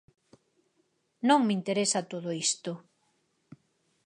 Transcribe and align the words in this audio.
Non 1.27 1.39
me 1.45 1.55
interesa 1.59 2.07
todo 2.11 2.29
isto. 2.45 2.71